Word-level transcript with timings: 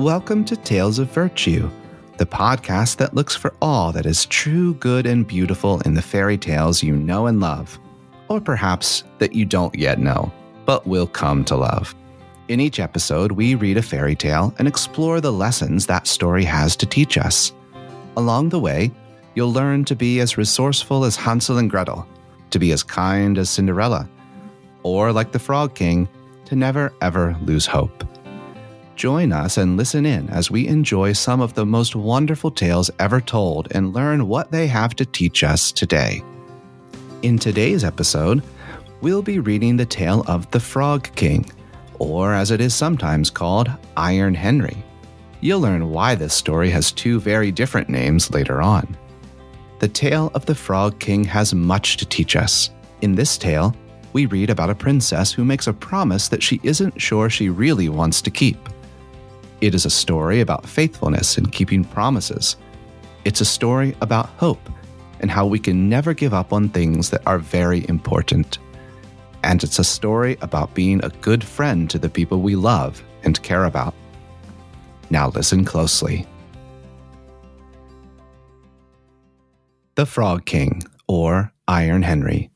Welcome 0.00 0.46
to 0.46 0.56
Tales 0.56 0.98
of 0.98 1.12
Virtue, 1.12 1.70
the 2.16 2.24
podcast 2.24 2.96
that 2.96 3.12
looks 3.12 3.36
for 3.36 3.54
all 3.60 3.92
that 3.92 4.06
is 4.06 4.24
true, 4.24 4.72
good, 4.76 5.04
and 5.04 5.26
beautiful 5.26 5.78
in 5.82 5.92
the 5.92 6.00
fairy 6.00 6.38
tales 6.38 6.82
you 6.82 6.96
know 6.96 7.26
and 7.26 7.38
love, 7.38 7.78
or 8.28 8.40
perhaps 8.40 9.04
that 9.18 9.34
you 9.34 9.44
don't 9.44 9.74
yet 9.74 9.98
know, 9.98 10.32
but 10.64 10.86
will 10.86 11.06
come 11.06 11.44
to 11.44 11.54
love. 11.54 11.94
In 12.48 12.60
each 12.60 12.80
episode, 12.80 13.32
we 13.32 13.54
read 13.54 13.76
a 13.76 13.82
fairy 13.82 14.16
tale 14.16 14.54
and 14.58 14.66
explore 14.66 15.20
the 15.20 15.34
lessons 15.34 15.84
that 15.84 16.06
story 16.06 16.44
has 16.44 16.76
to 16.76 16.86
teach 16.86 17.18
us. 17.18 17.52
Along 18.16 18.48
the 18.48 18.58
way, 18.58 18.90
you'll 19.34 19.52
learn 19.52 19.84
to 19.84 19.94
be 19.94 20.20
as 20.20 20.38
resourceful 20.38 21.04
as 21.04 21.14
Hansel 21.14 21.58
and 21.58 21.68
Gretel, 21.68 22.08
to 22.52 22.58
be 22.58 22.72
as 22.72 22.82
kind 22.82 23.36
as 23.36 23.50
Cinderella, 23.50 24.08
or 24.82 25.12
like 25.12 25.32
the 25.32 25.38
Frog 25.38 25.74
King, 25.74 26.08
to 26.46 26.56
never 26.56 26.90
ever 27.02 27.36
lose 27.42 27.66
hope. 27.66 28.09
Join 29.00 29.32
us 29.32 29.56
and 29.56 29.78
listen 29.78 30.04
in 30.04 30.28
as 30.28 30.50
we 30.50 30.68
enjoy 30.68 31.14
some 31.14 31.40
of 31.40 31.54
the 31.54 31.64
most 31.64 31.96
wonderful 31.96 32.50
tales 32.50 32.90
ever 32.98 33.18
told 33.18 33.68
and 33.70 33.94
learn 33.94 34.28
what 34.28 34.50
they 34.50 34.66
have 34.66 34.94
to 34.96 35.06
teach 35.06 35.42
us 35.42 35.72
today. 35.72 36.22
In 37.22 37.38
today's 37.38 37.82
episode, 37.82 38.42
we'll 39.00 39.22
be 39.22 39.38
reading 39.38 39.74
the 39.74 39.86
tale 39.86 40.22
of 40.28 40.50
the 40.50 40.60
Frog 40.60 41.08
King, 41.14 41.50
or 41.98 42.34
as 42.34 42.50
it 42.50 42.60
is 42.60 42.74
sometimes 42.74 43.30
called, 43.30 43.70
Iron 43.96 44.34
Henry. 44.34 44.76
You'll 45.40 45.60
learn 45.60 45.88
why 45.88 46.14
this 46.14 46.34
story 46.34 46.68
has 46.68 46.92
two 46.92 47.20
very 47.20 47.50
different 47.50 47.88
names 47.88 48.30
later 48.30 48.60
on. 48.60 48.98
The 49.78 49.88
tale 49.88 50.30
of 50.34 50.44
the 50.44 50.54
Frog 50.54 51.00
King 51.00 51.24
has 51.24 51.54
much 51.54 51.96
to 51.96 52.04
teach 52.04 52.36
us. 52.36 52.68
In 53.00 53.14
this 53.14 53.38
tale, 53.38 53.74
we 54.12 54.26
read 54.26 54.50
about 54.50 54.68
a 54.68 54.74
princess 54.74 55.32
who 55.32 55.42
makes 55.42 55.68
a 55.68 55.72
promise 55.72 56.28
that 56.28 56.42
she 56.42 56.60
isn't 56.62 57.00
sure 57.00 57.30
she 57.30 57.48
really 57.48 57.88
wants 57.88 58.20
to 58.20 58.30
keep. 58.30 58.58
It 59.60 59.74
is 59.74 59.84
a 59.84 59.90
story 59.90 60.40
about 60.40 60.66
faithfulness 60.66 61.36
and 61.36 61.52
keeping 61.52 61.84
promises. 61.84 62.56
It's 63.26 63.42
a 63.42 63.44
story 63.44 63.94
about 64.00 64.30
hope 64.30 64.70
and 65.20 65.30
how 65.30 65.46
we 65.46 65.58
can 65.58 65.88
never 65.88 66.14
give 66.14 66.32
up 66.32 66.52
on 66.52 66.70
things 66.70 67.10
that 67.10 67.20
are 67.26 67.38
very 67.38 67.86
important. 67.88 68.58
And 69.42 69.62
it's 69.62 69.78
a 69.78 69.84
story 69.84 70.38
about 70.40 70.74
being 70.74 71.04
a 71.04 71.10
good 71.20 71.44
friend 71.44 71.90
to 71.90 71.98
the 71.98 72.08
people 72.08 72.40
we 72.40 72.56
love 72.56 73.02
and 73.22 73.42
care 73.42 73.64
about. 73.64 73.94
Now 75.10 75.28
listen 75.28 75.64
closely. 75.66 76.26
The 79.96 80.06
Frog 80.06 80.46
King, 80.46 80.82
or 81.06 81.52
Iron 81.68 82.02
Henry. 82.02 82.50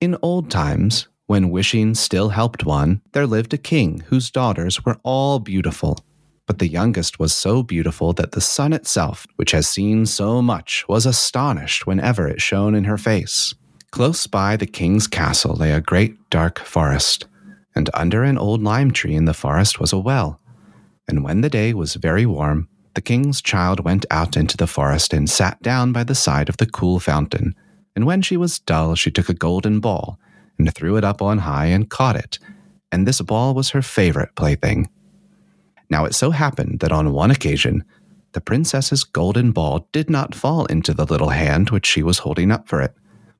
In 0.00 0.18
old 0.20 0.50
times, 0.50 1.08
when 1.26 1.48
wishing 1.48 1.94
still 1.94 2.28
helped 2.28 2.66
one, 2.66 3.00
there 3.12 3.26
lived 3.26 3.54
a 3.54 3.58
king 3.58 4.00
whose 4.08 4.30
daughters 4.30 4.84
were 4.84 4.98
all 5.02 5.38
beautiful. 5.38 6.04
But 6.46 6.58
the 6.58 6.68
youngest 6.68 7.18
was 7.18 7.34
so 7.34 7.62
beautiful 7.62 8.12
that 8.14 8.32
the 8.32 8.40
sun 8.40 8.72
itself, 8.72 9.26
which 9.36 9.52
has 9.52 9.66
seen 9.68 10.06
so 10.06 10.42
much, 10.42 10.84
was 10.88 11.06
astonished 11.06 11.86
whenever 11.86 12.28
it 12.28 12.40
shone 12.40 12.74
in 12.74 12.84
her 12.84 12.98
face. 12.98 13.54
Close 13.90 14.26
by 14.26 14.56
the 14.56 14.66
king's 14.66 15.06
castle 15.06 15.54
lay 15.54 15.72
a 15.72 15.80
great 15.80 16.16
dark 16.28 16.58
forest, 16.58 17.26
and 17.74 17.88
under 17.94 18.24
an 18.24 18.36
old 18.36 18.62
lime 18.62 18.90
tree 18.90 19.14
in 19.14 19.24
the 19.24 19.32
forest 19.32 19.80
was 19.80 19.92
a 19.92 19.98
well. 19.98 20.40
And 21.08 21.22
when 21.22 21.40
the 21.40 21.50
day 21.50 21.72
was 21.74 21.94
very 21.94 22.26
warm, 22.26 22.68
the 22.94 23.00
king's 23.00 23.42
child 23.42 23.80
went 23.80 24.06
out 24.10 24.36
into 24.36 24.56
the 24.56 24.66
forest 24.66 25.12
and 25.12 25.28
sat 25.28 25.60
down 25.62 25.92
by 25.92 26.04
the 26.04 26.14
side 26.14 26.48
of 26.48 26.56
the 26.58 26.66
cool 26.66 27.00
fountain. 27.00 27.54
And 27.96 28.06
when 28.06 28.22
she 28.22 28.36
was 28.36 28.58
dull, 28.58 28.94
she 28.94 29.10
took 29.10 29.28
a 29.28 29.34
golden 29.34 29.80
ball 29.80 30.18
and 30.58 30.72
threw 30.72 30.96
it 30.96 31.04
up 31.04 31.20
on 31.20 31.38
high 31.38 31.66
and 31.66 31.90
caught 31.90 32.16
it. 32.16 32.38
And 32.92 33.06
this 33.06 33.20
ball 33.20 33.54
was 33.54 33.70
her 33.70 33.82
favorite 33.82 34.34
plaything. 34.36 34.88
Now 35.94 36.06
it 36.06 36.14
so 36.16 36.32
happened 36.32 36.80
that 36.80 36.90
on 36.90 37.12
one 37.12 37.30
occasion, 37.30 37.84
the 38.32 38.40
princess's 38.40 39.04
golden 39.04 39.52
ball 39.52 39.88
did 39.92 40.10
not 40.10 40.34
fall 40.34 40.66
into 40.66 40.92
the 40.92 41.04
little 41.04 41.28
hand 41.28 41.70
which 41.70 41.86
she 41.86 42.02
was 42.02 42.18
holding 42.18 42.50
up 42.50 42.66
for 42.66 42.82
it, 42.82 42.92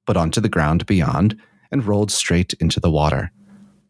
but 0.07 0.17
onto 0.17 0.41
the 0.41 0.49
ground 0.49 0.87
beyond 0.87 1.37
and 1.73 1.85
rolled 1.85 2.13
straight 2.13 2.53
into 2.61 2.79
the 2.79 2.93
water. 2.93 3.33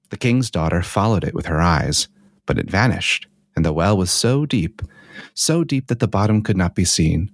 The 0.09 0.17
king's 0.17 0.51
daughter 0.51 0.81
followed 0.81 1.25
it 1.25 1.35
with 1.35 1.45
her 1.45 1.61
eyes, 1.61 2.09
but 2.47 2.57
it 2.57 2.71
vanished, 2.71 3.27
and 3.55 3.67
the 3.67 3.73
well 3.75 3.99
was 3.99 4.11
so 4.11 4.47
deep 4.47 4.81
so 5.35 5.63
deep 5.63 5.89
that 5.89 5.99
the 5.99 6.09
bottom 6.09 6.41
could 6.41 6.57
not 6.57 6.75
be 6.75 6.87
seen. 6.87 7.31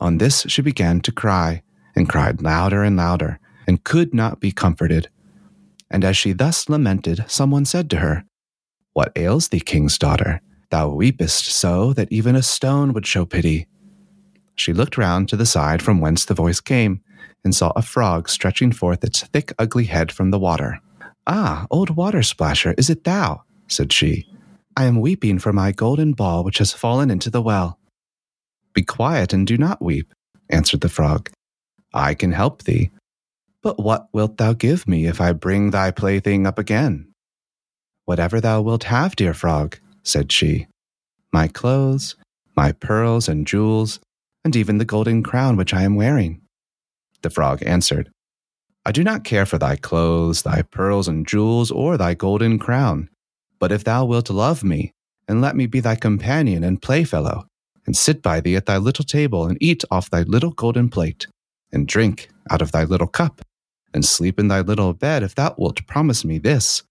On 0.00 0.16
this 0.16 0.46
she 0.48 0.62
began 0.62 1.00
to 1.00 1.12
cry, 1.12 1.62
and 1.94 2.08
cried 2.08 2.40
louder 2.40 2.82
and 2.82 2.96
louder, 2.96 3.38
and 3.66 3.84
could 3.84 4.14
not 4.14 4.40
be 4.40 4.50
comforted. 4.50 5.10
And 5.90 6.04
as 6.04 6.16
she 6.16 6.32
thus 6.32 6.70
lamented, 6.70 7.26
someone 7.28 7.66
said 7.66 7.90
to 7.90 7.98
her, 7.98 8.24
What 8.94 9.12
ails 9.14 9.48
thee, 9.48 9.60
king's 9.60 9.98
daughter? 9.98 10.40
Thou 10.74 10.90
weepest 10.90 11.52
so 11.52 11.92
that 11.92 12.10
even 12.10 12.34
a 12.34 12.42
stone 12.42 12.94
would 12.94 13.06
show 13.06 13.24
pity. 13.24 13.68
She 14.56 14.72
looked 14.72 14.98
round 14.98 15.28
to 15.28 15.36
the 15.36 15.46
side 15.46 15.80
from 15.80 16.00
whence 16.00 16.24
the 16.24 16.34
voice 16.34 16.58
came, 16.58 17.00
and 17.44 17.54
saw 17.54 17.70
a 17.76 17.80
frog 17.80 18.28
stretching 18.28 18.72
forth 18.72 19.04
its 19.04 19.22
thick, 19.22 19.52
ugly 19.56 19.84
head 19.84 20.10
from 20.10 20.32
the 20.32 20.38
water. 20.40 20.80
Ah, 21.28 21.68
old 21.70 21.90
water 21.90 22.24
splasher, 22.24 22.74
is 22.76 22.90
it 22.90 23.04
thou? 23.04 23.44
said 23.68 23.92
she. 23.92 24.26
I 24.76 24.86
am 24.86 25.00
weeping 25.00 25.38
for 25.38 25.52
my 25.52 25.70
golden 25.70 26.12
ball 26.12 26.42
which 26.42 26.58
has 26.58 26.72
fallen 26.72 27.08
into 27.08 27.30
the 27.30 27.40
well. 27.40 27.78
Be 28.72 28.82
quiet 28.82 29.32
and 29.32 29.46
do 29.46 29.56
not 29.56 29.80
weep, 29.80 30.12
answered 30.50 30.80
the 30.80 30.88
frog. 30.88 31.30
I 31.92 32.14
can 32.14 32.32
help 32.32 32.64
thee. 32.64 32.90
But 33.62 33.78
what 33.78 34.08
wilt 34.12 34.38
thou 34.38 34.54
give 34.54 34.88
me 34.88 35.06
if 35.06 35.20
I 35.20 35.34
bring 35.34 35.70
thy 35.70 35.92
plaything 35.92 36.48
up 36.48 36.58
again? 36.58 37.12
Whatever 38.06 38.40
thou 38.40 38.60
wilt 38.60 38.82
have, 38.90 39.14
dear 39.14 39.34
frog, 39.34 39.78
said 40.04 40.30
she. 40.30 40.66
My 41.32 41.48
clothes, 41.48 42.14
my 42.56 42.72
pearls 42.72 43.28
and 43.28 43.46
jewels, 43.46 43.98
and 44.44 44.54
even 44.54 44.78
the 44.78 44.84
golden 44.84 45.22
crown 45.22 45.56
which 45.56 45.74
I 45.74 45.82
am 45.82 45.96
wearing. 45.96 46.40
The 47.22 47.30
frog 47.30 47.62
answered, 47.66 48.10
I 48.86 48.92
do 48.92 49.02
not 49.02 49.24
care 49.24 49.46
for 49.46 49.58
thy 49.58 49.76
clothes, 49.76 50.42
thy 50.42 50.62
pearls 50.62 51.08
and 51.08 51.26
jewels, 51.26 51.70
or 51.70 51.96
thy 51.96 52.12
golden 52.14 52.58
crown. 52.58 53.08
But 53.58 53.72
if 53.72 53.84
thou 53.84 54.04
wilt 54.04 54.28
love 54.28 54.62
me, 54.62 54.92
and 55.26 55.40
let 55.40 55.56
me 55.56 55.66
be 55.66 55.80
thy 55.80 55.96
companion 55.96 56.62
and 56.62 56.82
playfellow, 56.82 57.46
and 57.86 57.96
sit 57.96 58.20
by 58.20 58.40
thee 58.40 58.56
at 58.56 58.66
thy 58.66 58.76
little 58.76 59.04
table, 59.04 59.46
and 59.46 59.56
eat 59.60 59.84
off 59.90 60.10
thy 60.10 60.22
little 60.22 60.50
golden 60.50 60.90
plate, 60.90 61.26
and 61.72 61.88
drink 61.88 62.28
out 62.50 62.60
of 62.60 62.72
thy 62.72 62.84
little 62.84 63.06
cup, 63.06 63.40
and 63.94 64.04
sleep 64.04 64.38
in 64.38 64.48
thy 64.48 64.60
little 64.60 64.92
bed, 64.92 65.22
if 65.22 65.34
thou 65.34 65.54
wilt 65.56 65.86
promise 65.86 66.22
me 66.22 66.36
this, 66.36 66.82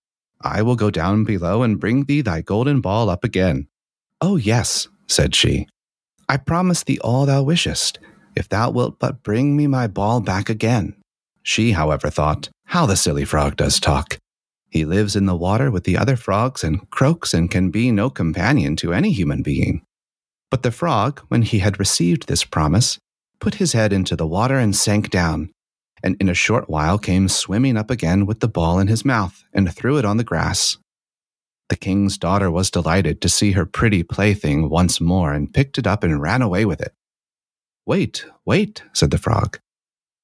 I 0.44 0.62
will 0.62 0.76
go 0.76 0.92
down 0.92 1.24
below 1.24 1.64
and 1.64 1.80
bring 1.80 2.04
thee 2.04 2.22
thy 2.22 2.42
golden 2.42 2.82
ball 2.82 3.10
up 3.10 3.24
again. 3.24 3.68
Oh, 4.20 4.36
yes, 4.36 4.88
said 5.08 5.34
she. 5.34 5.68
I 6.28 6.38
promise 6.38 6.84
thee 6.84 7.00
all 7.00 7.26
thou 7.26 7.44
wishest, 7.44 8.00
if 8.36 8.50
thou 8.50 8.70
wilt 8.70 9.00
but 9.00 9.24
bring 9.24 9.56
me 9.56 9.68
my 9.68 9.88
ball 9.88 10.20
back 10.20 10.50
again. 10.50 10.96
She, 11.44 11.72
however, 11.72 12.10
thought, 12.10 12.50
How 12.66 12.86
the 12.86 12.96
silly 12.96 13.26
frog 13.26 13.56
does 13.56 13.80
talk! 13.80 14.18
He 14.70 14.86
lives 14.86 15.16
in 15.16 15.26
the 15.26 15.36
water 15.36 15.70
with 15.70 15.84
the 15.84 15.98
other 15.98 16.16
frogs 16.16 16.64
and 16.64 16.90
croaks 16.90 17.34
and 17.34 17.52
can 17.52 17.70
be 17.70 17.92
no 17.92 18.10
companion 18.10 18.76
to 18.78 18.94
any 18.94 19.12
human 19.12 19.44
being. 19.44 19.84
But 20.50 20.64
the 20.64 20.72
frog, 20.72 21.22
when 21.28 21.44
he 21.44 21.60
had 21.60 21.80
received 21.80 22.28
this 22.28 22.44
promise, 22.44 22.98
put 23.40 23.56
his 23.56 23.74
head 23.74 23.94
into 23.94 24.16
the 24.16 24.28
water 24.28 24.58
and 24.58 24.76
sank 24.76 25.10
down, 25.10 25.52
and 26.04 26.18
in 26.20 26.30
a 26.30 26.34
short 26.34 26.70
while 26.70 27.00
came 27.00 27.30
swimming 27.30 27.78
up 27.78 27.90
again 27.90 28.26
with 28.26 28.42
the 28.42 28.48
ball 28.48 28.80
in 28.80 28.88
his 28.88 29.06
mouth 29.06 29.44
and 29.54 29.74
threw 29.74 29.98
it 29.98 30.06
on 30.06 30.18
the 30.18 30.24
grass. 30.24 30.78
The 31.70 31.78
king's 31.78 32.18
daughter 32.18 32.52
was 32.52 32.70
delighted 32.70 33.22
to 33.22 33.30
see 33.30 33.54
her 33.54 33.66
pretty 33.66 34.04
plaything 34.04 34.70
once 34.70 35.00
more 35.00 35.34
and 35.34 35.54
picked 35.54 35.78
it 35.78 35.88
up 35.88 36.04
and 36.04 36.22
ran 36.22 36.42
away 36.42 36.66
with 36.66 36.82
it. 36.82 36.94
Wait, 37.86 38.26
wait, 38.46 38.84
said 38.94 39.12
the 39.12 39.18
frog. 39.18 39.60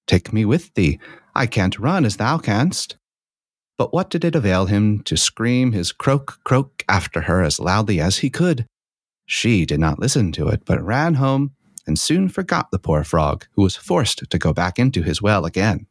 Take 0.05 0.33
me 0.33 0.45
with 0.45 0.73
thee. 0.73 0.99
I 1.33 1.47
can't 1.47 1.79
run 1.79 2.05
as 2.05 2.17
thou 2.17 2.37
canst. 2.37 2.97
But 3.77 3.93
what 3.93 4.09
did 4.09 4.25
it 4.25 4.35
avail 4.35 4.65
him 4.65 5.01
to 5.03 5.15
scream 5.15 5.71
his 5.71 5.93
croak 5.93 6.39
croak 6.43 6.83
after 6.89 7.21
her 7.21 7.41
as 7.41 7.59
loudly 7.59 8.01
as 8.01 8.17
he 8.17 8.29
could? 8.29 8.65
She 9.25 9.65
did 9.65 9.79
not 9.79 9.99
listen 9.99 10.31
to 10.33 10.49
it, 10.49 10.63
but 10.65 10.83
ran 10.83 11.13
home 11.13 11.51
and 11.89 11.97
soon 11.97 12.29
forgot 12.29 12.69
the 12.69 12.77
poor 12.77 13.03
frog, 13.03 13.47
who 13.53 13.63
was 13.63 13.75
forced 13.75 14.29
to 14.29 14.37
go 14.37 14.53
back 14.53 14.77
into 14.77 15.01
his 15.01 15.23
well 15.23 15.43
again. 15.43 15.87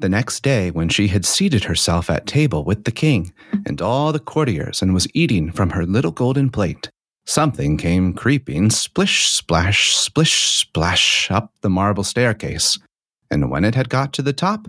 The 0.00 0.08
next 0.08 0.42
day, 0.42 0.72
when 0.72 0.88
she 0.88 1.06
had 1.06 1.24
seated 1.24 1.62
herself 1.62 2.10
at 2.10 2.26
table 2.26 2.64
with 2.64 2.82
the 2.82 2.90
king 2.90 3.32
and 3.64 3.80
all 3.80 4.12
the 4.12 4.18
courtiers 4.18 4.82
and 4.82 4.92
was 4.92 5.06
eating 5.14 5.52
from 5.52 5.70
her 5.70 5.86
little 5.86 6.10
golden 6.10 6.50
plate, 6.50 6.90
something 7.26 7.76
came 7.76 8.12
creeping 8.12 8.70
splish 8.70 9.28
splash, 9.28 9.94
splish 9.94 10.58
splash 10.58 11.30
up 11.30 11.52
the 11.60 11.70
marble 11.70 12.02
staircase. 12.02 12.76
And 13.30 13.52
when 13.52 13.64
it 13.64 13.76
had 13.76 13.88
got 13.88 14.12
to 14.14 14.22
the 14.22 14.32
top, 14.32 14.66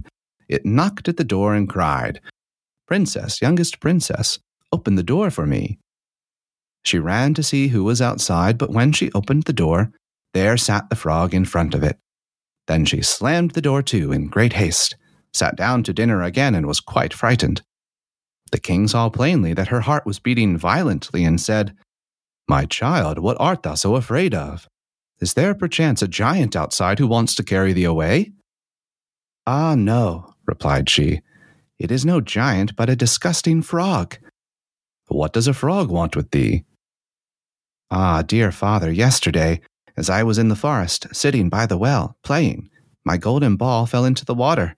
it 0.47 0.63
knocked 0.63 1.07
at 1.07 1.17
the 1.17 1.23
door 1.23 1.55
and 1.55 1.67
cried, 1.67 2.21
Princess, 2.85 3.41
youngest 3.41 3.79
princess, 3.79 4.37
open 4.71 4.93
the 4.93 5.01
door 5.01 5.31
for 5.31 5.47
me. 5.47 5.79
She 6.83 6.99
ran 6.99 7.33
to 7.33 7.41
see 7.41 7.69
who 7.69 7.83
was 7.83 7.99
outside, 7.99 8.59
but 8.59 8.69
when 8.69 8.91
she 8.91 9.11
opened 9.13 9.45
the 9.45 9.53
door, 9.53 9.91
there 10.35 10.57
sat 10.57 10.89
the 10.89 10.97
frog 10.97 11.33
in 11.33 11.45
front 11.45 11.73
of 11.73 11.81
it. 11.81 11.97
Then 12.67 12.83
she 12.83 13.01
slammed 13.01 13.51
the 13.51 13.61
door 13.61 13.81
to 13.83 14.11
in 14.11 14.27
great 14.27 14.53
haste, 14.53 14.97
sat 15.33 15.55
down 15.55 15.81
to 15.83 15.93
dinner 15.93 16.21
again, 16.21 16.53
and 16.53 16.67
was 16.67 16.81
quite 16.81 17.13
frightened. 17.13 17.61
The 18.51 18.59
king 18.59 18.89
saw 18.89 19.09
plainly 19.09 19.53
that 19.53 19.69
her 19.69 19.81
heart 19.81 20.05
was 20.05 20.19
beating 20.19 20.57
violently 20.57 21.23
and 21.23 21.39
said, 21.39 21.73
My 22.49 22.65
child, 22.65 23.17
what 23.17 23.37
art 23.39 23.63
thou 23.63 23.75
so 23.75 23.95
afraid 23.95 24.35
of? 24.35 24.67
Is 25.21 25.35
there 25.35 25.55
perchance 25.55 26.01
a 26.01 26.07
giant 26.07 26.53
outside 26.53 26.99
who 26.99 27.07
wants 27.07 27.33
to 27.35 27.43
carry 27.43 27.71
thee 27.71 27.85
away? 27.85 28.33
Ah, 29.47 29.75
no, 29.75 30.33
replied 30.45 30.89
she. 30.89 31.21
It 31.79 31.91
is 31.91 32.05
no 32.05 32.19
giant, 32.19 32.75
but 32.75 32.89
a 32.89 32.95
disgusting 32.97 33.61
frog. 33.61 34.17
What 35.07 35.31
does 35.31 35.47
a 35.47 35.53
frog 35.53 35.89
want 35.89 36.17
with 36.17 36.31
thee? 36.31 36.65
Ah, 37.89 38.21
dear 38.21 38.51
father, 38.51 38.91
yesterday, 38.91 39.61
as 39.97 40.09
I 40.09 40.23
was 40.23 40.37
in 40.37 40.49
the 40.49 40.55
forest, 40.55 41.07
sitting 41.13 41.49
by 41.49 41.65
the 41.65 41.77
well, 41.77 42.17
playing, 42.23 42.69
my 43.05 43.17
golden 43.17 43.55
ball 43.55 43.85
fell 43.85 44.03
into 44.03 44.25
the 44.25 44.33
water. 44.33 44.75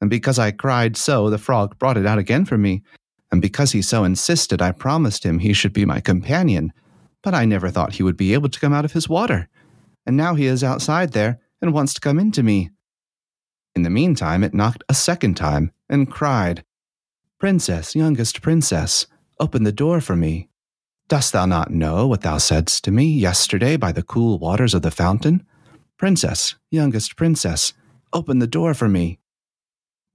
And 0.00 0.08
because 0.08 0.38
I 0.38 0.50
cried 0.50 0.96
so, 0.96 1.28
the 1.30 1.38
frog 1.38 1.78
brought 1.78 1.96
it 1.96 2.06
out 2.06 2.18
again 2.18 2.44
for 2.44 2.56
me. 2.56 2.82
And 3.32 3.42
because 3.42 3.72
he 3.72 3.82
so 3.82 4.04
insisted, 4.04 4.62
I 4.62 4.72
promised 4.72 5.24
him 5.24 5.38
he 5.38 5.52
should 5.52 5.72
be 5.72 5.84
my 5.84 6.00
companion. 6.00 6.72
But 7.22 7.34
I 7.34 7.44
never 7.44 7.70
thought 7.70 7.94
he 7.94 8.02
would 8.02 8.16
be 8.16 8.34
able 8.34 8.48
to 8.48 8.60
come 8.60 8.72
out 8.72 8.84
of 8.84 8.92
his 8.92 9.08
water. 9.08 9.48
And 10.06 10.16
now 10.16 10.34
he 10.34 10.46
is 10.46 10.62
outside 10.62 11.12
there 11.12 11.40
and 11.60 11.72
wants 11.72 11.92
to 11.94 12.00
come 12.00 12.20
into 12.20 12.42
me. 12.42 12.70
In 13.74 13.82
the 13.82 13.90
meantime, 13.90 14.44
it 14.44 14.54
knocked 14.54 14.84
a 14.88 14.94
second 14.94 15.36
time 15.36 15.72
and 15.88 16.10
cried, 16.10 16.64
Princess, 17.38 17.94
youngest 17.94 18.40
princess, 18.40 19.06
open 19.40 19.64
the 19.64 19.72
door 19.72 20.00
for 20.00 20.16
me. 20.16 20.48
Dost 21.08 21.32
thou 21.32 21.46
not 21.46 21.70
know 21.70 22.08
what 22.08 22.22
thou 22.22 22.38
saidst 22.38 22.82
to 22.82 22.90
me 22.90 23.04
yesterday 23.04 23.76
by 23.76 23.92
the 23.92 24.02
cool 24.02 24.40
waters 24.40 24.74
of 24.74 24.82
the 24.82 24.90
fountain? 24.90 25.46
Princess, 25.96 26.56
youngest 26.68 27.14
princess, 27.14 27.74
open 28.12 28.40
the 28.40 28.48
door 28.48 28.74
for 28.74 28.88
me. 28.88 29.20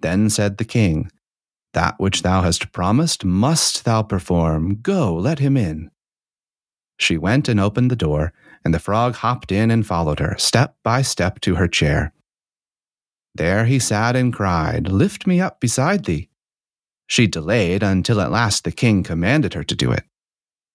Then 0.02 0.30
said 0.30 0.58
the 0.58 0.66
king, 0.66 1.10
That 1.74 1.96
which 1.98 2.24
thou 2.24 2.42
hast 2.42 2.74
promised 2.74 3.24
must 3.24 3.86
thou 3.86 4.04
perform. 4.04 4.82
Go, 4.82 5.16
let 5.16 5.40
him 5.40 5.56
in. 5.56 5.92
She 7.00 7.18
went 7.18 7.48
and 7.48 7.60
opened 7.60 7.90
the 7.90 7.96
door, 7.96 8.34
and 8.66 8.74
the 8.74 8.80
frog 8.80 9.16
hopped 9.16 9.52
in 9.52 9.72
and 9.72 9.88
followed 9.88 10.20
her, 10.20 10.36
step 10.38 10.76
by 10.84 11.04
step, 11.04 11.40
to 11.42 11.56
her 11.56 11.70
chair. 11.70 12.14
There 13.34 13.66
he 13.66 13.80
sat 13.80 14.18
and 14.18 14.34
cried, 14.34 14.90
Lift 14.90 15.26
me 15.26 15.40
up 15.40 15.62
beside 15.62 16.04
thee. 16.04 16.28
She 17.08 17.28
delayed 17.28 17.82
until 17.82 18.20
at 18.20 18.32
last 18.32 18.66
the 18.66 18.74
king 18.74 19.04
commanded 19.04 19.54
her 19.54 19.64
to 19.64 19.76
do 19.76 19.92
it. 19.92 20.04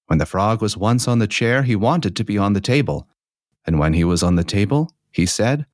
When 0.07 0.19
the 0.19 0.27
frog 0.27 0.63
was 0.63 0.77
once 0.77 1.09
on 1.09 1.19
the 1.19 1.27
chair, 1.27 1.63
he 1.63 1.77
wanted 1.77 2.15
to 2.17 2.25
be 2.25 2.39
on 2.39 2.53
the 2.53 2.61
table. 2.61 3.09
And 3.65 3.79
when 3.79 3.93
he 3.93 4.05
was 4.05 4.23
on 4.23 4.37
the 4.37 4.45
table, 4.45 4.93
he 5.11 5.27
said, 5.27 5.67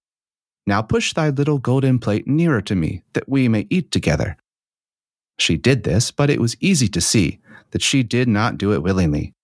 Now 0.66 0.82
push 0.82 1.12
thy 1.12 1.28
little 1.28 1.58
golden 1.58 1.98
plate 1.98 2.26
nearer 2.26 2.62
to 2.62 2.74
me, 2.74 3.02
that 3.12 3.28
we 3.28 3.48
may 3.48 3.66
eat 3.68 3.90
together. 3.90 4.36
She 5.38 5.56
did 5.56 5.84
this, 5.84 6.10
but 6.10 6.30
it 6.30 6.40
was 6.40 6.56
easy 6.60 6.88
to 6.88 7.00
see 7.00 7.40
that 7.72 7.82
she 7.82 8.02
did 8.02 8.28
not 8.28 8.58
do 8.58 8.72
it 8.72 8.82
willingly. 8.82 9.34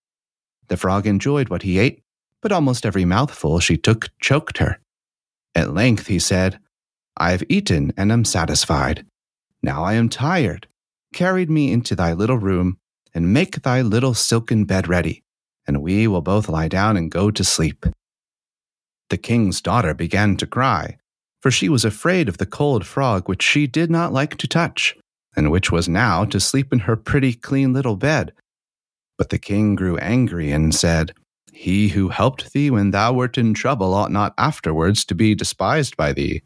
The 0.68 0.76
frog 0.76 1.06
enjoyed 1.06 1.48
what 1.48 1.62
he 1.62 1.78
ate, 1.78 2.02
but 2.40 2.52
almost 2.52 2.86
every 2.86 3.04
mouthful 3.04 3.58
she 3.58 3.76
took 3.76 4.10
choked 4.20 4.58
her. 4.58 4.78
At 5.54 5.74
length 5.74 6.06
he 6.06 6.18
said, 6.18 6.60
I 7.16 7.32
have 7.32 7.42
eaten 7.48 7.92
and 7.96 8.12
am 8.12 8.24
satisfied. 8.24 9.04
Now 9.62 9.82
I 9.82 9.94
am 9.94 10.08
tired. 10.08 10.68
Carried 11.12 11.50
me 11.50 11.72
into 11.72 11.96
thy 11.96 12.12
little 12.12 12.38
room, 12.38 12.78
and 13.18 13.32
make 13.32 13.62
thy 13.62 13.82
little 13.82 14.14
silken 14.14 14.64
bed 14.64 14.86
ready, 14.86 15.24
and 15.66 15.82
we 15.82 16.06
will 16.06 16.20
both 16.20 16.48
lie 16.48 16.68
down 16.68 16.96
and 16.96 17.10
go 17.10 17.32
to 17.32 17.42
sleep. 17.42 17.84
The 19.10 19.16
king's 19.16 19.60
daughter 19.60 19.92
began 19.92 20.36
to 20.36 20.46
cry, 20.46 20.98
for 21.42 21.50
she 21.50 21.68
was 21.68 21.84
afraid 21.84 22.28
of 22.28 22.38
the 22.38 22.46
cold 22.46 22.86
frog 22.86 23.28
which 23.28 23.42
she 23.42 23.66
did 23.66 23.90
not 23.90 24.12
like 24.12 24.36
to 24.36 24.46
touch, 24.46 24.96
and 25.34 25.50
which 25.50 25.72
was 25.72 25.88
now 25.88 26.24
to 26.26 26.38
sleep 26.38 26.72
in 26.72 26.78
her 26.78 26.94
pretty 26.94 27.34
clean 27.34 27.72
little 27.72 27.96
bed. 27.96 28.32
But 29.16 29.30
the 29.30 29.38
king 29.40 29.74
grew 29.74 29.98
angry 29.98 30.52
and 30.52 30.72
said, 30.72 31.12
He 31.52 31.88
who 31.88 32.10
helped 32.10 32.52
thee 32.52 32.70
when 32.70 32.92
thou 32.92 33.14
wert 33.14 33.36
in 33.36 33.52
trouble 33.52 33.94
ought 33.94 34.12
not 34.12 34.32
afterwards 34.38 35.04
to 35.06 35.16
be 35.16 35.34
despised 35.34 35.96
by 35.96 36.12
thee. 36.12 36.42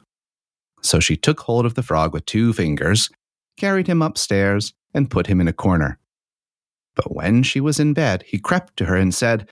So 0.81 1.01
she 1.01 1.19
took 1.19 1.41
hold 1.41 1.67
of 1.67 1.75
the 1.75 1.83
frog 1.83 2.15
with 2.15 2.25
two 2.25 2.55
fingers, 2.55 3.11
carried 3.59 3.89
him 3.89 4.01
upstairs, 4.01 4.73
and 4.95 5.11
put 5.11 5.27
him 5.27 5.39
in 5.39 5.49
a 5.49 5.53
corner. 5.53 5.99
But 6.95 7.15
when 7.15 7.43
she 7.43 7.61
was 7.61 7.81
in 7.81 7.95
bed, 7.95 8.25
he 8.27 8.39
crept 8.39 8.77
to 8.77 8.87
her 8.87 8.97
and 8.97 9.15
said, 9.15 9.49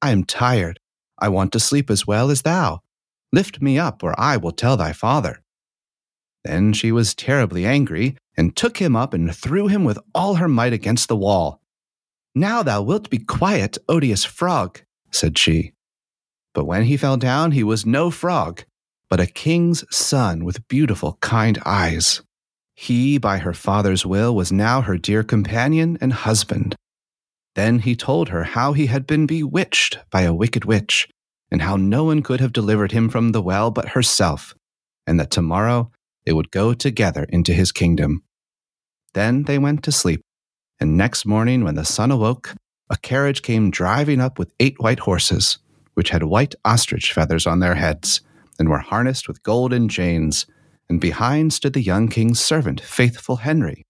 I 0.00 0.10
am 0.10 0.24
tired. 0.24 0.80
I 1.18 1.28
want 1.28 1.52
to 1.52 1.60
sleep 1.60 1.90
as 1.90 2.06
well 2.06 2.30
as 2.30 2.42
thou. 2.42 2.80
Lift 3.32 3.60
me 3.60 3.78
up, 3.78 4.02
or 4.02 4.18
I 4.18 4.36
will 4.36 4.52
tell 4.52 4.76
thy 4.76 4.92
father. 4.92 5.42
Then 6.44 6.72
she 6.72 6.92
was 6.92 7.14
terribly 7.14 7.66
angry, 7.66 8.16
and 8.36 8.56
took 8.56 8.78
him 8.78 8.94
up 8.94 9.12
and 9.12 9.34
threw 9.34 9.66
him 9.66 9.84
with 9.84 9.98
all 10.14 10.36
her 10.36 10.48
might 10.48 10.72
against 10.72 11.08
the 11.08 11.16
wall. 11.16 11.60
Now 12.34 12.62
thou 12.62 12.82
wilt 12.82 13.10
be 13.10 13.18
quiet, 13.18 13.76
odious 13.88 14.24
frog, 14.24 14.80
said 15.10 15.36
she. 15.36 15.72
But 16.54 16.64
when 16.64 16.84
he 16.84 16.96
fell 16.96 17.16
down, 17.16 17.52
he 17.52 17.64
was 17.64 17.84
no 17.84 18.10
frog, 18.10 18.64
but 19.10 19.20
a 19.20 19.26
king's 19.26 19.84
son 19.94 20.44
with 20.44 20.66
beautiful, 20.68 21.18
kind 21.20 21.60
eyes. 21.66 22.22
He, 22.80 23.18
by 23.18 23.38
her 23.38 23.54
father's 23.54 24.06
will, 24.06 24.36
was 24.36 24.52
now 24.52 24.82
her 24.82 24.96
dear 24.96 25.24
companion 25.24 25.98
and 26.00 26.12
husband. 26.12 26.76
Then 27.56 27.80
he 27.80 27.96
told 27.96 28.28
her 28.28 28.44
how 28.44 28.72
he 28.72 28.86
had 28.86 29.04
been 29.04 29.26
bewitched 29.26 29.98
by 30.12 30.22
a 30.22 30.32
wicked 30.32 30.64
witch, 30.64 31.08
and 31.50 31.60
how 31.60 31.74
no 31.74 32.04
one 32.04 32.22
could 32.22 32.38
have 32.38 32.52
delivered 32.52 32.92
him 32.92 33.08
from 33.08 33.32
the 33.32 33.42
well 33.42 33.72
but 33.72 33.88
herself, 33.90 34.54
and 35.08 35.18
that 35.18 35.32
tomorrow 35.32 35.90
they 36.24 36.32
would 36.32 36.52
go 36.52 36.72
together 36.72 37.24
into 37.24 37.52
his 37.52 37.72
kingdom. 37.72 38.22
Then 39.12 39.42
they 39.42 39.58
went 39.58 39.82
to 39.82 39.90
sleep, 39.90 40.20
and 40.78 40.96
next 40.96 41.26
morning, 41.26 41.64
when 41.64 41.74
the 41.74 41.84
sun 41.84 42.12
awoke, 42.12 42.54
a 42.88 42.96
carriage 42.96 43.42
came 43.42 43.72
driving 43.72 44.20
up 44.20 44.38
with 44.38 44.54
eight 44.60 44.78
white 44.78 45.00
horses, 45.00 45.58
which 45.94 46.10
had 46.10 46.22
white 46.22 46.54
ostrich 46.64 47.12
feathers 47.12 47.44
on 47.44 47.58
their 47.58 47.74
heads, 47.74 48.20
and 48.56 48.68
were 48.68 48.78
harnessed 48.78 49.26
with 49.26 49.42
golden 49.42 49.88
chains 49.88 50.46
and 50.88 51.00
behind 51.00 51.52
stood 51.52 51.72
the 51.72 51.82
young 51.82 52.08
king's 52.08 52.40
servant, 52.40 52.80
Faithful 52.80 53.36
Henry. 53.36 53.84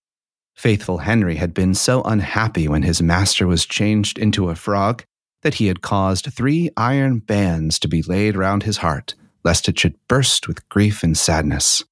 Faithful 0.57 0.99
Henry 0.99 1.37
had 1.37 1.55
been 1.55 1.75
so 1.75 2.03
unhappy 2.03 2.67
when 2.67 2.83
his 2.83 3.01
master 3.01 3.47
was 3.47 3.65
changed 3.65 4.19
into 4.19 4.49
a 4.49 4.57
frog 4.57 5.05
that 5.43 5.55
he 5.55 5.69
had 5.69 5.83
caused 5.83 6.33
three 6.33 6.69
iron 6.77 7.21
bands 7.21 7.79
to 7.79 7.89
be 7.89 8.03
laid 8.03 8.37
round 8.37 8.65
his 8.65 8.79
heart, 8.79 9.15
lest 9.45 9.69
it 9.69 9.79
should 9.79 9.95
burst 10.09 10.49
with 10.49 10.69
grief 10.69 11.03
and 11.05 11.17
sadness. 11.17 11.85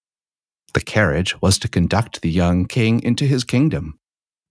The 0.75 0.81
carriage 0.81 1.41
was 1.41 1.59
to 1.61 1.69
conduct 1.69 2.21
the 2.21 2.31
young 2.31 2.67
king 2.67 3.01
into 3.03 3.25
his 3.25 3.45
kingdom. 3.45 3.99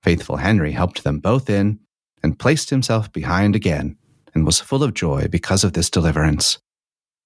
Faithful 0.01 0.37
Henry 0.37 0.71
helped 0.71 1.03
them 1.03 1.19
both 1.19 1.49
in 1.49 1.79
and 2.23 2.39
placed 2.39 2.69
himself 2.69 3.11
behind 3.11 3.55
again, 3.55 3.97
and 4.33 4.45
was 4.45 4.59
full 4.59 4.81
of 4.81 4.93
joy 4.93 5.27
because 5.29 5.63
of 5.63 5.73
this 5.73 5.89
deliverance. 5.89 6.57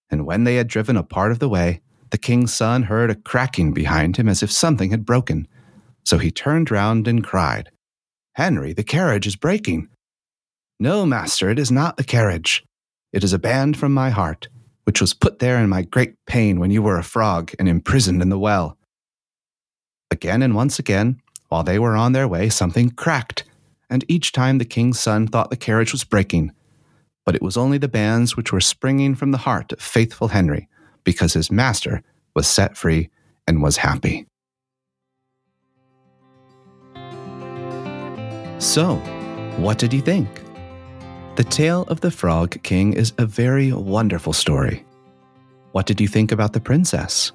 And 0.10 0.26
when 0.26 0.44
they 0.44 0.56
had 0.56 0.68
driven 0.68 0.98
a 0.98 1.04
part 1.04 1.32
of 1.32 1.40
the 1.40 1.50
way, 1.50 1.82
the 2.12 2.18
king's 2.18 2.54
son 2.54 2.84
heard 2.84 3.10
a 3.10 3.16
cracking 3.16 3.72
behind 3.74 4.18
him 4.18 4.28
as 4.28 4.42
if 4.42 4.52
something 4.52 4.92
had 4.92 5.06
broken. 5.06 5.48
So 6.06 6.18
he 6.18 6.32
turned 6.32 6.72
round 6.72 7.08
and 7.08 7.24
cried, 7.24 7.70
Henry, 8.34 8.74
the 8.74 8.84
carriage 8.84 9.28
is 9.28 9.36
breaking. 9.36 9.90
No, 10.80 11.06
master, 11.06 11.50
it 11.50 11.60
is 11.60 11.72
not 11.72 11.98
the 11.98 12.04
carriage. 12.04 12.64
It 13.12 13.24
is 13.24 13.34
a 13.34 13.40
band 13.40 13.76
from 13.76 13.94
my 13.94 14.12
heart, 14.12 14.48
which 14.86 15.02
was 15.02 15.14
put 15.14 15.40
there 15.40 15.58
in 15.58 15.70
my 15.70 15.82
great 15.82 16.14
pain 16.26 16.60
when 16.60 16.72
you 16.72 16.82
were 16.82 16.98
a 16.98 17.04
frog 17.04 17.52
and 17.60 17.68
imprisoned 17.68 18.22
in 18.22 18.30
the 18.30 18.40
well. 18.40 18.78
Again 20.10 20.42
and 20.42 20.56
once 20.56 20.80
again, 20.80 21.22
while 21.50 21.64
they 21.64 21.80
were 21.80 21.96
on 21.96 22.14
their 22.14 22.28
way, 22.28 22.50
something 22.50 22.92
cracked, 22.92 23.44
and 23.90 24.06
each 24.08 24.32
time 24.32 24.58
the 24.58 24.66
king's 24.66 25.00
son 25.00 25.28
thought 25.28 25.50
the 25.50 25.58
carriage 25.58 25.92
was 25.92 26.04
breaking. 26.04 26.54
But 27.26 27.36
it 27.36 27.42
was 27.42 27.58
only 27.58 27.78
the 27.78 27.88
bands 27.88 28.38
which 28.38 28.54
were 28.54 28.62
springing 28.62 29.16
from 29.16 29.32
the 29.32 29.40
heart 29.40 29.74
of 29.74 29.82
faithful 29.82 30.30
Henry 30.30 30.69
because 31.04 31.34
his 31.34 31.52
master 31.52 32.02
was 32.36 32.48
set 32.48 32.78
free 32.78 33.10
and 33.48 33.62
was 33.62 33.78
happy. 33.78 34.26
So, 38.60 38.96
what 39.58 39.78
did 39.78 39.94
you 39.94 40.02
think? 40.02 40.28
The 41.38 41.46
Tale 41.46 41.84
of 41.84 42.02
the 42.02 42.12
Frog 42.12 42.62
King 42.64 42.94
is 42.94 43.14
a 43.18 43.26
very 43.26 43.72
wonderful 43.72 44.34
story. 44.34 44.86
What 45.72 45.86
did 45.86 46.02
you 46.02 46.08
think 46.08 46.32
about 46.32 46.52
the 46.52 46.60
princess? 46.60 47.32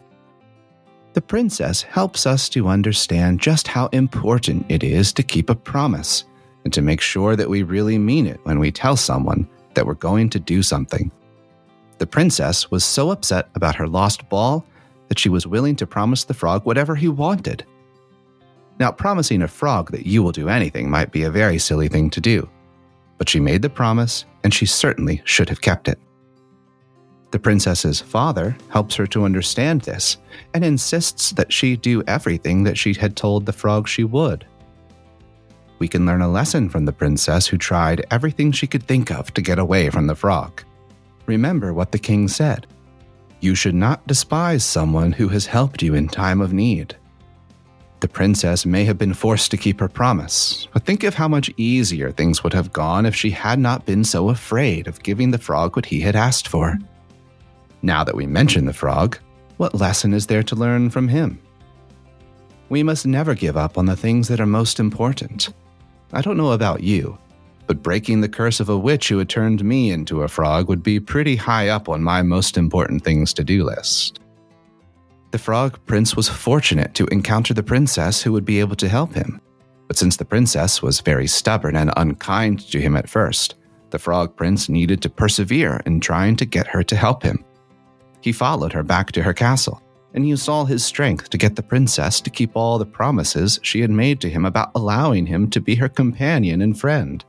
The 1.14 1.22
princess 1.22 1.80
helps 1.80 2.26
us 2.26 2.48
to 2.50 2.68
understand 2.68 3.40
just 3.40 3.68
how 3.68 3.86
important 3.86 4.66
it 4.68 4.82
is 4.82 5.12
to 5.14 5.22
keep 5.22 5.48
a 5.48 5.54
promise 5.54 6.24
and 6.64 6.72
to 6.72 6.82
make 6.82 7.00
sure 7.00 7.36
that 7.36 7.48
we 7.48 7.62
really 7.62 7.98
mean 7.98 8.26
it 8.26 8.40
when 8.42 8.58
we 8.58 8.70
tell 8.70 8.96
someone 8.96 9.48
that 9.74 9.86
we're 9.86 9.94
going 9.94 10.28
to 10.30 10.40
do 10.40 10.62
something. 10.62 11.10
The 11.98 12.06
princess 12.06 12.70
was 12.70 12.84
so 12.84 13.10
upset 13.10 13.48
about 13.54 13.76
her 13.76 13.86
lost 13.86 14.28
ball 14.28 14.66
that 15.08 15.18
she 15.18 15.28
was 15.28 15.46
willing 15.46 15.76
to 15.76 15.86
promise 15.86 16.24
the 16.24 16.34
frog 16.34 16.64
whatever 16.64 16.94
he 16.94 17.08
wanted. 17.08 17.64
Now, 18.80 18.90
promising 18.90 19.42
a 19.42 19.48
frog 19.48 19.92
that 19.92 20.06
you 20.06 20.22
will 20.22 20.32
do 20.32 20.48
anything 20.48 20.90
might 20.90 21.12
be 21.12 21.22
a 21.22 21.30
very 21.30 21.58
silly 21.58 21.88
thing 21.88 22.10
to 22.10 22.20
do, 22.20 22.48
but 23.18 23.28
she 23.28 23.38
made 23.38 23.62
the 23.62 23.70
promise 23.70 24.24
and 24.42 24.52
she 24.52 24.66
certainly 24.66 25.22
should 25.24 25.48
have 25.48 25.60
kept 25.60 25.86
it. 25.88 25.98
The 27.30 27.38
princess's 27.38 28.00
father 28.00 28.56
helps 28.70 28.94
her 28.96 29.06
to 29.08 29.24
understand 29.24 29.82
this 29.82 30.18
and 30.54 30.64
insists 30.64 31.30
that 31.32 31.52
she 31.52 31.76
do 31.76 32.02
everything 32.06 32.64
that 32.64 32.78
she 32.78 32.94
had 32.94 33.16
told 33.16 33.46
the 33.46 33.52
frog 33.52 33.88
she 33.88 34.04
would. 34.04 34.46
we 35.78 35.88
can 35.88 36.06
learn 36.06 36.22
a 36.22 36.28
lesson 36.28 36.68
from 36.68 36.84
the 36.84 36.92
princess 36.92 37.46
who 37.46 37.58
tried 37.58 38.06
everything 38.10 38.52
she 38.52 38.66
could 38.66 38.82
think 38.84 39.10
of 39.10 39.34
to 39.34 39.42
get 39.42 39.58
away 39.58 39.90
from 39.90 40.06
the 40.06 40.14
frog. 40.14 40.62
Remember 41.26 41.72
what 41.72 41.92
the 41.92 41.98
king 41.98 42.28
said 42.28 42.66
You 43.40 43.54
should 43.54 43.74
not 43.74 44.06
despise 44.06 44.64
someone 44.64 45.12
who 45.12 45.28
has 45.28 45.46
helped 45.46 45.82
you 45.82 45.94
in 45.94 46.08
time 46.08 46.40
of 46.40 46.52
need. 46.52 46.96
The 48.00 48.08
princess 48.08 48.66
may 48.66 48.84
have 48.84 48.98
been 48.98 49.14
forced 49.14 49.50
to 49.50 49.56
keep 49.56 49.80
her 49.80 49.88
promise, 49.88 50.68
but 50.74 50.84
think 50.84 51.04
of 51.04 51.14
how 51.14 51.26
much 51.26 51.50
easier 51.56 52.12
things 52.12 52.44
would 52.44 52.52
have 52.52 52.72
gone 52.72 53.06
if 53.06 53.14
she 53.14 53.30
had 53.30 53.58
not 53.58 53.86
been 53.86 54.04
so 54.04 54.28
afraid 54.28 54.86
of 54.86 55.02
giving 55.02 55.30
the 55.30 55.38
frog 55.38 55.74
what 55.74 55.86
he 55.86 56.00
had 56.00 56.14
asked 56.14 56.48
for. 56.48 56.78
Now 57.80 58.04
that 58.04 58.14
we 58.14 58.26
mention 58.26 58.66
the 58.66 58.74
frog, 58.74 59.18
what 59.56 59.74
lesson 59.74 60.12
is 60.12 60.26
there 60.26 60.42
to 60.42 60.54
learn 60.56 60.90
from 60.90 61.08
him? 61.08 61.40
We 62.68 62.82
must 62.82 63.06
never 63.06 63.34
give 63.34 63.56
up 63.56 63.78
on 63.78 63.86
the 63.86 63.96
things 63.96 64.28
that 64.28 64.40
are 64.40 64.46
most 64.46 64.80
important. 64.80 65.54
I 66.12 66.20
don't 66.20 66.36
know 66.36 66.52
about 66.52 66.82
you, 66.82 67.18
but 67.66 67.82
breaking 67.82 68.20
the 68.20 68.28
curse 68.28 68.60
of 68.60 68.68
a 68.68 68.78
witch 68.78 69.08
who 69.08 69.18
had 69.18 69.28
turned 69.28 69.64
me 69.64 69.90
into 69.90 70.22
a 70.22 70.28
frog 70.28 70.68
would 70.68 70.82
be 70.82 71.00
pretty 71.00 71.36
high 71.36 71.68
up 71.68 71.88
on 71.88 72.02
my 72.02 72.22
most 72.22 72.56
important 72.56 73.02
things 73.02 73.32
to 73.34 73.44
do 73.44 73.64
list. 73.64 74.20
The 75.30 75.38
frog 75.38 75.78
prince 75.86 76.14
was 76.14 76.28
fortunate 76.28 76.94
to 76.94 77.06
encounter 77.06 77.54
the 77.54 77.62
princess 77.62 78.22
who 78.22 78.32
would 78.32 78.44
be 78.44 78.60
able 78.60 78.76
to 78.76 78.88
help 78.88 79.14
him. 79.14 79.40
But 79.88 79.96
since 79.96 80.16
the 80.16 80.24
princess 80.24 80.82
was 80.82 81.00
very 81.00 81.26
stubborn 81.26 81.76
and 81.76 81.92
unkind 81.96 82.60
to 82.70 82.80
him 82.80 82.96
at 82.96 83.08
first, 83.08 83.56
the 83.90 83.98
frog 83.98 84.36
prince 84.36 84.68
needed 84.68 85.02
to 85.02 85.10
persevere 85.10 85.80
in 85.86 86.00
trying 86.00 86.36
to 86.36 86.44
get 86.44 86.66
her 86.68 86.82
to 86.84 86.96
help 86.96 87.22
him. 87.22 87.44
He 88.20 88.32
followed 88.32 88.72
her 88.72 88.82
back 88.82 89.12
to 89.12 89.22
her 89.22 89.34
castle 89.34 89.82
and 90.14 90.26
used 90.28 90.48
all 90.48 90.64
his 90.64 90.84
strength 90.84 91.28
to 91.30 91.38
get 91.38 91.56
the 91.56 91.62
princess 91.62 92.20
to 92.20 92.30
keep 92.30 92.52
all 92.54 92.78
the 92.78 92.86
promises 92.86 93.58
she 93.62 93.80
had 93.80 93.90
made 93.90 94.20
to 94.20 94.30
him 94.30 94.44
about 94.44 94.70
allowing 94.74 95.26
him 95.26 95.50
to 95.50 95.60
be 95.60 95.74
her 95.74 95.88
companion 95.88 96.62
and 96.62 96.78
friend. 96.78 97.24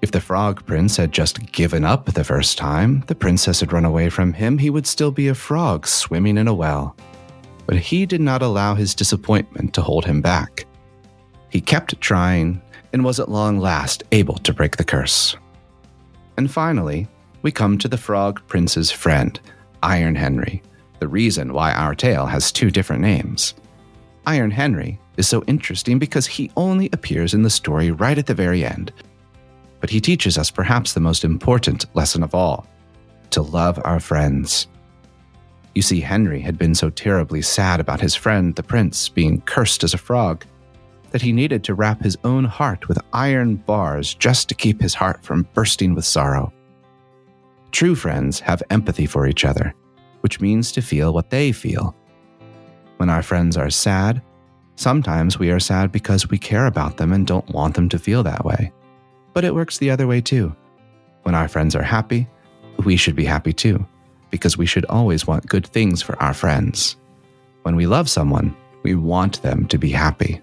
If 0.00 0.12
the 0.12 0.20
frog 0.20 0.64
prince 0.64 0.96
had 0.96 1.10
just 1.10 1.50
given 1.50 1.84
up 1.84 2.06
the 2.06 2.22
first 2.22 2.56
time, 2.56 3.02
the 3.08 3.16
princess 3.16 3.60
had 3.60 3.72
run 3.72 3.84
away 3.84 4.10
from 4.10 4.32
him, 4.32 4.58
he 4.58 4.70
would 4.70 4.86
still 4.86 5.10
be 5.10 5.26
a 5.26 5.34
frog 5.34 5.88
swimming 5.88 6.38
in 6.38 6.46
a 6.46 6.54
well. 6.54 6.96
But 7.66 7.78
he 7.78 8.06
did 8.06 8.20
not 8.20 8.40
allow 8.40 8.74
his 8.74 8.94
disappointment 8.94 9.74
to 9.74 9.82
hold 9.82 10.04
him 10.04 10.20
back. 10.22 10.66
He 11.50 11.60
kept 11.60 12.00
trying 12.00 12.62
and 12.92 13.04
was 13.04 13.18
at 13.18 13.28
long 13.28 13.58
last 13.58 14.04
able 14.12 14.36
to 14.38 14.54
break 14.54 14.76
the 14.76 14.84
curse. 14.84 15.36
And 16.36 16.50
finally, 16.50 17.08
we 17.42 17.50
come 17.50 17.76
to 17.78 17.88
the 17.88 17.98
frog 17.98 18.40
prince's 18.46 18.92
friend, 18.92 19.38
Iron 19.82 20.14
Henry, 20.14 20.62
the 21.00 21.08
reason 21.08 21.52
why 21.52 21.72
our 21.72 21.94
tale 21.94 22.26
has 22.26 22.52
two 22.52 22.70
different 22.70 23.02
names. 23.02 23.54
Iron 24.26 24.52
Henry 24.52 25.00
is 25.16 25.26
so 25.26 25.42
interesting 25.48 25.98
because 25.98 26.26
he 26.26 26.52
only 26.56 26.88
appears 26.92 27.34
in 27.34 27.42
the 27.42 27.50
story 27.50 27.90
right 27.90 28.18
at 28.18 28.26
the 28.26 28.34
very 28.34 28.64
end 28.64 28.92
but 29.80 29.90
he 29.90 30.00
teaches 30.00 30.38
us 30.38 30.50
perhaps 30.50 30.92
the 30.92 31.00
most 31.00 31.24
important 31.24 31.86
lesson 31.94 32.22
of 32.22 32.34
all 32.34 32.66
to 33.30 33.42
love 33.42 33.80
our 33.84 34.00
friends. 34.00 34.66
You 35.74 35.82
see, 35.82 36.00
Henry 36.00 36.40
had 36.40 36.58
been 36.58 36.74
so 36.74 36.90
terribly 36.90 37.42
sad 37.42 37.78
about 37.78 38.00
his 38.00 38.14
friend, 38.14 38.54
the 38.54 38.62
prince, 38.62 39.08
being 39.08 39.40
cursed 39.42 39.84
as 39.84 39.94
a 39.94 39.98
frog, 39.98 40.44
that 41.10 41.22
he 41.22 41.32
needed 41.32 41.64
to 41.64 41.74
wrap 41.74 42.02
his 42.02 42.18
own 42.24 42.44
heart 42.44 42.88
with 42.88 42.98
iron 43.12 43.56
bars 43.56 44.14
just 44.14 44.48
to 44.48 44.54
keep 44.54 44.80
his 44.80 44.94
heart 44.94 45.22
from 45.22 45.48
bursting 45.54 45.94
with 45.94 46.04
sorrow. 46.04 46.52
True 47.70 47.94
friends 47.94 48.40
have 48.40 48.62
empathy 48.70 49.06
for 49.06 49.26
each 49.26 49.44
other, 49.44 49.74
which 50.20 50.40
means 50.40 50.72
to 50.72 50.82
feel 50.82 51.12
what 51.12 51.30
they 51.30 51.52
feel. 51.52 51.94
When 52.96 53.10
our 53.10 53.22
friends 53.22 53.56
are 53.56 53.70
sad, 53.70 54.22
sometimes 54.76 55.38
we 55.38 55.50
are 55.50 55.60
sad 55.60 55.92
because 55.92 56.28
we 56.28 56.38
care 56.38 56.66
about 56.66 56.96
them 56.96 57.12
and 57.12 57.26
don't 57.26 57.48
want 57.50 57.74
them 57.74 57.88
to 57.90 57.98
feel 57.98 58.22
that 58.24 58.44
way. 58.44 58.72
But 59.38 59.44
it 59.44 59.54
works 59.54 59.78
the 59.78 59.92
other 59.92 60.08
way 60.08 60.20
too. 60.20 60.52
When 61.22 61.36
our 61.36 61.46
friends 61.46 61.76
are 61.76 61.82
happy, 61.84 62.26
we 62.84 62.96
should 62.96 63.14
be 63.14 63.24
happy 63.24 63.52
too, 63.52 63.86
because 64.32 64.58
we 64.58 64.66
should 64.66 64.84
always 64.86 65.28
want 65.28 65.46
good 65.46 65.64
things 65.64 66.02
for 66.02 66.20
our 66.20 66.34
friends. 66.34 66.96
When 67.62 67.76
we 67.76 67.86
love 67.86 68.10
someone, 68.10 68.56
we 68.82 68.96
want 68.96 69.40
them 69.42 69.68
to 69.68 69.78
be 69.78 69.90
happy. 69.90 70.40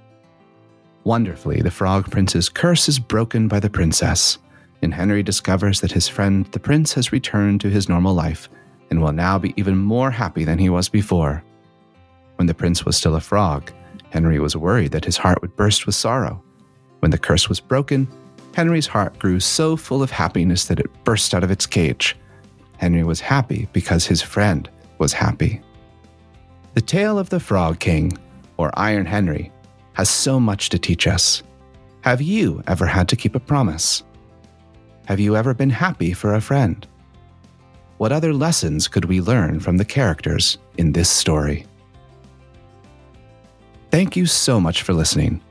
Wonderfully, 1.04 1.62
the 1.62 1.72
Frog 1.72 2.10
Prince's 2.10 2.48
curse 2.48 2.88
is 2.88 2.98
broken 2.98 3.50
by 3.50 3.60
the 3.60 3.70
princess, 3.70 4.38
and 4.82 4.94
Henry 4.94 5.24
discovers 5.24 5.82
that 5.82 5.92
his 5.92 6.08
friend 6.08 6.46
the 6.54 6.60
prince 6.60 6.94
has 6.94 7.12
returned 7.12 7.60
to 7.60 7.70
his 7.70 7.90
normal 7.90 8.14
life 8.14 8.48
and 8.90 9.02
will 9.02 9.12
now 9.12 9.38
be 9.38 9.54
even 9.58 9.76
more 9.76 10.10
happy 10.10 10.46
than 10.46 10.58
he 10.58 10.70
was 10.70 10.88
before. 10.88 11.44
When 12.38 12.48
the 12.48 12.54
prince 12.54 12.86
was 12.86 12.96
still 12.96 13.16
a 13.16 13.20
frog, 13.20 13.74
Henry 14.12 14.40
was 14.40 14.56
worried 14.56 14.94
that 14.94 15.04
his 15.04 15.18
heart 15.18 15.42
would 15.42 15.58
burst 15.58 15.86
with 15.86 15.96
sorrow. 15.96 16.42
When 17.00 17.12
the 17.12 17.18
curse 17.18 17.50
was 17.50 17.60
broken, 17.60 18.08
Henry's 18.56 18.88
heart 18.88 19.20
grew 19.20 19.42
so 19.42 19.76
full 19.76 20.02
of 20.02 20.10
happiness 20.10 20.64
that 20.66 20.80
it 20.80 21.04
burst 21.04 21.36
out 21.36 21.44
of 21.44 21.52
its 21.52 21.66
cage. 21.66 22.16
Henry 22.78 23.04
was 23.04 23.20
happy 23.20 23.68
because 23.74 24.06
his 24.06 24.22
friend 24.22 24.70
was 24.98 25.12
happy. 25.12 25.62
The 26.74 26.80
tale 26.80 27.20
of 27.20 27.30
the 27.30 27.42
Frog 27.42 27.80
King, 27.80 28.18
or 28.56 28.72
Iron 28.80 29.06
Henry, 29.06 29.52
has 29.92 30.10
so 30.10 30.40
much 30.40 30.70
to 30.70 30.80
teach 30.80 31.06
us. 31.06 31.44
Have 32.00 32.22
you 32.22 32.64
ever 32.66 32.86
had 32.86 33.10
to 33.10 33.18
keep 33.18 33.36
a 33.36 33.42
promise? 33.42 34.04
Have 35.08 35.20
you 35.20 35.36
ever 35.36 35.54
been 35.54 35.70
happy 35.70 36.14
for 36.14 36.34
a 36.34 36.40
friend? 36.40 36.88
What 37.98 38.14
other 38.14 38.34
lessons 38.34 38.88
could 38.88 39.04
we 39.04 39.20
learn 39.20 39.60
from 39.60 39.76
the 39.76 39.84
characters 39.84 40.60
in 40.78 40.94
this 40.94 41.10
story? 41.10 41.66
Thank 43.92 44.16
you 44.16 44.26
so 44.26 44.62
much 44.62 44.84
for 44.84 44.94
listening. 44.94 45.42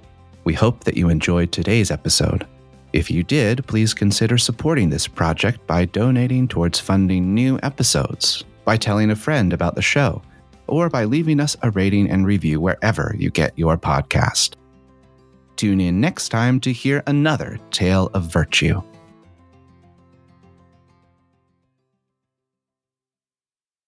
We 0.45 0.55
hope 0.55 0.85
that 0.85 0.97
you 0.97 1.11
enjoyed 1.11 1.53
today's 1.53 1.91
episode. 1.91 2.47
If 2.95 3.11
you 3.11 3.25
did, 3.25 3.67
please 3.67 3.93
consider 3.93 4.39
supporting 4.39 4.89
this 4.89 5.09
project 5.09 5.67
by 5.67 5.87
donating 5.87 6.47
towards 6.47 6.79
funding 6.79 7.35
new 7.35 7.59
episodes, 7.65 8.45
by 8.65 8.77
telling 8.77 9.11
a 9.11 9.17
friend 9.17 9.53
about 9.53 9.75
the 9.75 9.83
show, 9.83 10.23
or 10.69 10.89
by 10.89 11.03
leaving 11.03 11.41
us 11.41 11.57
a 11.63 11.73
rating 11.73 12.09
and 12.09 12.25
review 12.25 12.61
wherever 12.61 13.13
you 13.19 13.31
get 13.31 13.59
your 13.59 13.77
podcast. 13.77 14.55
Tune 15.57 15.81
in 15.81 16.01
next 16.01 16.29
time 16.29 16.61
to 16.61 16.73
hear 16.73 17.03
another 17.09 17.59
tale 17.73 18.11
of 18.15 18.31
virtue. 18.33 18.81